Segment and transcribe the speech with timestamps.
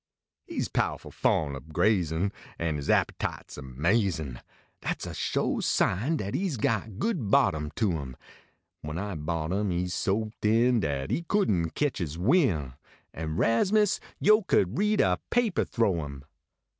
[0.47, 4.41] He s pow ful fond ob grazin An his appytite s amazin;
[4.81, 8.17] Dat s a sho sign dat e s got good bottom to im.
[8.81, 12.73] When I bought iin e s so thin Dat e couldn t ketch s win,
[13.13, 16.25] An Rasmus, yo could read a papah thro im.